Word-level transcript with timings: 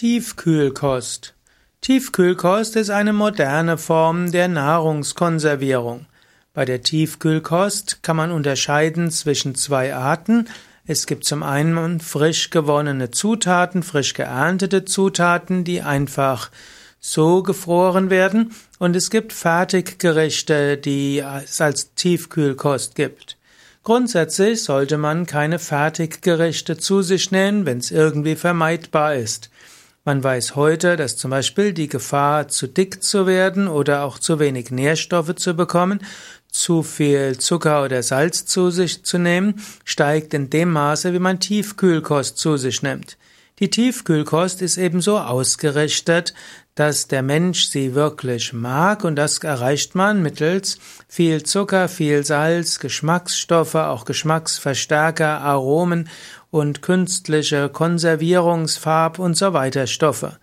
Tiefkühlkost. 0.00 1.34
Tiefkühlkost 1.82 2.74
ist 2.76 2.88
eine 2.88 3.12
moderne 3.12 3.76
Form 3.76 4.32
der 4.32 4.48
Nahrungskonservierung. 4.48 6.06
Bei 6.54 6.64
der 6.64 6.80
Tiefkühlkost 6.80 8.02
kann 8.02 8.16
man 8.16 8.32
unterscheiden 8.32 9.10
zwischen 9.10 9.54
zwei 9.56 9.94
Arten. 9.94 10.48
Es 10.86 11.04
gibt 11.04 11.26
zum 11.26 11.42
einen 11.42 12.00
frisch 12.00 12.48
gewonnene 12.48 13.10
Zutaten, 13.10 13.82
frisch 13.82 14.14
geerntete 14.14 14.86
Zutaten, 14.86 15.64
die 15.64 15.82
einfach 15.82 16.50
so 16.98 17.42
gefroren 17.42 18.08
werden, 18.08 18.54
und 18.78 18.96
es 18.96 19.10
gibt 19.10 19.34
Fertiggerichte, 19.34 20.78
die 20.78 21.18
es 21.18 21.60
als 21.60 21.92
Tiefkühlkost 21.92 22.94
gibt. 22.94 23.36
Grundsätzlich 23.82 24.62
sollte 24.62 24.96
man 24.96 25.26
keine 25.26 25.58
Fertiggerichte 25.58 26.78
zu 26.78 27.02
sich 27.02 27.32
nehmen, 27.32 27.66
wenn 27.66 27.76
es 27.76 27.90
irgendwie 27.90 28.36
vermeidbar 28.36 29.16
ist. 29.16 29.50
Man 30.10 30.24
weiß 30.24 30.56
heute, 30.56 30.96
dass 30.96 31.16
zum 31.16 31.30
Beispiel 31.30 31.72
die 31.72 31.86
Gefahr, 31.86 32.48
zu 32.48 32.66
dick 32.66 33.00
zu 33.04 33.28
werden 33.28 33.68
oder 33.68 34.02
auch 34.02 34.18
zu 34.18 34.40
wenig 34.40 34.72
Nährstoffe 34.72 35.36
zu 35.36 35.54
bekommen, 35.54 36.00
zu 36.50 36.82
viel 36.82 37.38
Zucker 37.38 37.84
oder 37.84 38.02
Salz 38.02 38.44
zu 38.44 38.70
sich 38.70 39.04
zu 39.04 39.18
nehmen, 39.18 39.62
steigt 39.84 40.34
in 40.34 40.50
dem 40.50 40.72
Maße, 40.72 41.12
wie 41.12 41.20
man 41.20 41.38
Tiefkühlkost 41.38 42.38
zu 42.38 42.56
sich 42.56 42.82
nimmt. 42.82 43.18
Die 43.60 43.70
Tiefkühlkost 43.70 44.62
ist 44.62 44.78
ebenso 44.78 45.16
ausgerichtet, 45.16 46.34
dass 46.80 47.08
der 47.08 47.20
Mensch 47.20 47.68
sie 47.68 47.94
wirklich 47.94 48.54
mag 48.54 49.04
und 49.04 49.14
das 49.16 49.36
erreicht 49.40 49.94
man 49.94 50.22
mittels 50.22 50.78
viel 51.08 51.42
Zucker, 51.42 51.88
viel 51.88 52.24
Salz, 52.24 52.78
Geschmacksstoffe, 52.78 53.74
auch 53.74 54.06
Geschmacksverstärker, 54.06 55.42
Aromen 55.42 56.08
und 56.50 56.80
künstliche 56.80 57.68
Konservierungsfarb 57.68 59.18
und 59.18 59.36
so 59.36 59.52
weiter 59.52 59.86
Stoffe. 59.86 60.38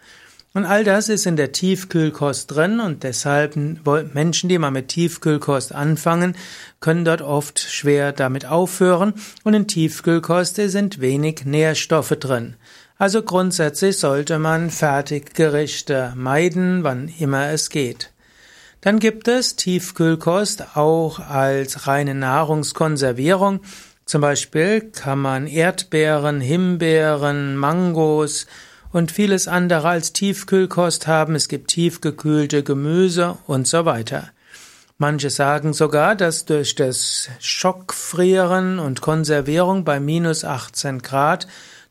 Und 0.54 0.66
all 0.66 0.84
das 0.84 1.10
ist 1.10 1.26
in 1.26 1.38
der 1.38 1.54
Tiefkühlkost 1.54 2.52
drin 2.52 2.82
und 2.82 3.02
deshalb 3.02 3.56
Menschen, 3.56 4.48
die 4.48 4.60
mal 4.60 4.70
mit 4.70 4.90
Tiefkühlkost 4.90 5.74
anfangen, 5.74 6.36
können 6.80 7.04
dort 7.04 7.24
oft 7.24 7.60
schwer 7.60 8.12
damit 8.12 8.46
aufhören 8.46 9.16
und 9.44 9.56
in 9.56 9.68
Tiefkühlkost 9.68 10.58
sind 10.58 11.02
wenig 11.02 11.46
Nährstoffe 11.46 12.16
drin. 12.20 12.58
Also 13.00 13.22
grundsätzlich 13.22 14.00
sollte 14.00 14.40
man 14.40 14.72
Fertiggerichte 14.72 16.14
meiden, 16.16 16.84
wann 16.84 17.14
immer 17.20 17.50
es 17.52 17.70
geht. 17.70 18.12
Dann 18.82 19.00
gibt 19.00 19.28
es 19.28 19.56
Tiefkühlkost 19.56 20.76
auch 20.76 21.20
als 21.20 21.86
reine 21.86 22.16
Nahrungskonservierung. 22.16 23.62
Zum 24.06 24.22
Beispiel 24.22 24.82
kann 24.82 25.20
man 25.20 25.46
Erdbeeren, 25.46 26.42
Himbeeren, 26.42 27.56
Mangos 27.56 28.48
und 28.92 29.12
vieles 29.12 29.48
andere 29.48 29.90
als 29.90 30.14
Tiefkühlkost 30.14 31.06
haben. 31.06 31.36
Es 31.36 31.50
gibt 31.50 31.70
tiefgekühlte 31.70 32.64
Gemüse 32.64 33.38
und 33.46 33.68
so 33.68 33.86
weiter. 33.86 34.30
Manche 34.98 35.30
sagen 35.30 35.74
sogar, 35.74 36.16
dass 36.16 36.46
durch 36.46 36.74
das 36.74 37.30
Schockfrieren 37.40 38.80
und 38.80 39.02
Konservierung 39.02 39.84
bei 39.84 40.00
minus 40.00 40.44
18 40.44 41.04
Grad 41.04 41.48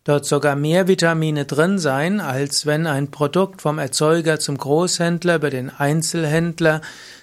dort 0.07 0.25
sogar 0.25 0.55
mehr 0.55 0.87
Vitamine 0.87 1.45
drin 1.45 1.79
sein, 1.79 2.21
als 2.21 2.65
wenn 2.65 2.87
ein 2.87 3.11
Produkt 3.11 3.61
vom 3.61 3.79
Erzeuger 3.79 4.39
zum 4.39 4.57
Großhändler 4.57 5.37
über 5.37 5.51
den 5.51 5.69
Einzelhändler 5.69 6.81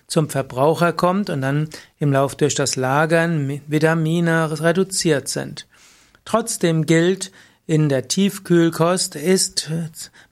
zum 0.07 0.29
Verbraucher 0.29 0.91
kommt 0.91 1.29
und 1.29 1.41
dann 1.41 1.69
im 1.97 2.11
Lauf 2.11 2.35
durch 2.35 2.55
das 2.55 2.75
Lagern 2.75 3.61
Vitamine 3.67 4.59
reduziert 4.61 5.29
sind. 5.29 5.65
Trotzdem 6.25 6.85
gilt, 6.85 7.31
in 7.65 7.87
der 7.87 8.09
Tiefkühlkost 8.09 9.15
ist, 9.15 9.71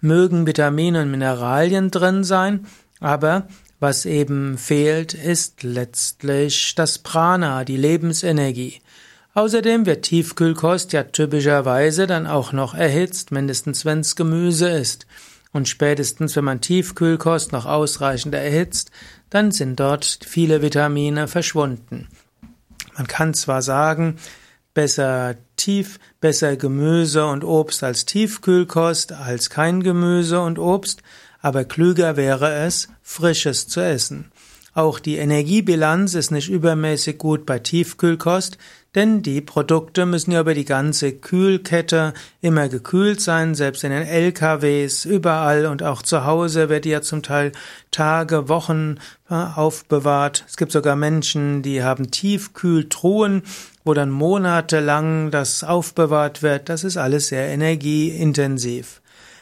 mögen 0.02 0.46
Vitamine 0.46 1.04
und 1.04 1.12
Mineralien 1.12 1.90
drin 1.90 2.26
sein, 2.26 2.68
aber 3.00 3.48
was 3.80 4.06
eben 4.06 4.58
fehlt, 4.58 5.14
ist 5.14 5.64
letztlich 5.64 6.76
das 6.76 7.00
Prana, 7.00 7.64
die 7.64 7.78
Lebensenergie. 7.78 8.82
Außerdem 9.34 9.86
wird 9.86 10.04
Tiefkühlkost 10.04 10.92
ja 10.92 11.04
typischerweise 11.04 12.06
dann 12.06 12.28
auch 12.28 12.52
noch 12.52 12.74
erhitzt, 12.74 13.32
mindestens 13.32 13.86
wenn's 13.86 14.16
Gemüse 14.18 14.70
ist. 14.70 15.08
Und 15.54 15.70
spätestens, 15.70 16.36
wenn 16.36 16.44
man 16.44 16.62
Tiefkühlkost 16.62 17.52
noch 17.52 17.66
ausreichend 17.66 18.34
erhitzt, 18.34 18.92
dann 19.30 19.52
sind 19.52 19.80
dort 19.80 20.20
viele 20.26 20.62
Vitamine 20.62 21.28
verschwunden. 21.28 22.08
Man 22.98 23.08
kann 23.08 23.34
zwar 23.34 23.62
sagen, 23.62 24.18
besser 24.74 25.36
tief, 25.56 26.00
besser 26.20 26.58
Gemüse 26.58 27.26
und 27.26 27.44
Obst 27.44 27.84
als 27.84 28.06
Tiefkühlkost, 28.06 29.14
als 29.14 29.50
kein 29.50 29.82
Gemüse 29.82 30.42
und 30.42 30.60
Obst, 30.60 31.04
aber 31.42 31.64
klüger 31.64 32.18
wäre 32.18 32.54
es, 32.54 32.90
frisches 33.02 33.68
zu 33.68 33.80
essen. 33.80 34.32
Auch 34.74 35.00
die 35.00 35.18
Energiebilanz 35.18 36.14
ist 36.14 36.32
nicht 36.32 36.50
übermäßig 36.50 37.18
gut 37.18 37.46
bei 37.46 37.60
Tiefkühlkost, 37.60 38.58
denn 38.96 39.22
die 39.22 39.42
Produkte 39.42 40.06
müssen 40.06 40.32
ja 40.32 40.40
über 40.40 40.54
die 40.54 40.66
ganze 40.66 41.12
Kühlkette 41.12 42.14
immer 42.42 42.70
gekühlt 42.70 43.20
sein, 43.20 43.54
selbst 43.54 43.84
in 43.84 43.92
den 43.92 44.08
LKWs, 44.08 45.04
überall 45.04 45.66
und 45.66 45.84
auch 45.84 46.02
zu 46.02 46.24
Hause 46.24 46.70
wird 46.70 46.86
ja 46.86 47.02
zum 47.02 47.22
Teil 47.22 47.52
Tage, 47.92 48.48
Wochen 48.48 48.96
äh, 49.30 49.34
aufbewahrt. 49.34 50.46
Es 50.48 50.56
gibt 50.56 50.72
sogar 50.72 50.96
Menschen, 50.96 51.64
die 51.64 51.84
haben 51.84 52.10
Tiefkühltruhen, 52.10 53.44
wo 53.84 53.94
dann 53.94 54.10
monatelang 54.10 55.32
das 55.32 55.66
aufbewahrt 55.66 56.44
wird. 56.44 56.70
Das 56.70 56.86
ist 56.86 56.96
alles 56.96 57.28
sehr 57.28 57.48
energieintensiv. 57.48 59.02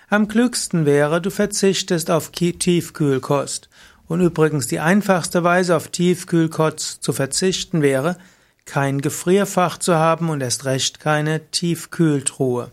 Am 0.09 0.28
klügsten 0.28 0.88
wäre, 0.88 1.22
du 1.22 1.29
verzichtest 1.29 2.09
auf 2.09 2.31
Tiefkühlkost. 2.31 3.69
Und 4.09 4.21
übrigens 4.21 4.65
die 4.65 4.79
einfachste 4.79 5.43
Weise 5.43 5.75
auf 5.75 5.87
Tiefkühlkost 5.87 7.03
zu 7.03 7.13
verzichten 7.13 7.83
wäre, 7.83 8.17
kein 8.65 9.01
Gefrierfach 9.01 9.77
zu 9.77 9.95
haben 9.95 10.29
und 10.29 10.41
erst 10.41 10.65
recht 10.65 10.99
keine 10.99 11.51
Tiefkühltruhe. 11.51 12.71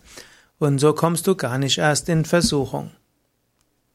Und 0.58 0.78
so 0.78 0.94
kommst 0.94 1.26
du 1.26 1.36
gar 1.36 1.58
nicht 1.58 1.76
erst 1.76 2.08
in 2.08 2.24
Versuchung. 2.24 2.90